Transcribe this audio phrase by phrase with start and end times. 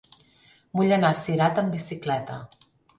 [0.79, 2.45] Vull anar a Cirat amb bicicleta.